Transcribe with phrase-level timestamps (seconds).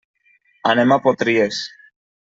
[0.71, 1.63] Anem a Potries.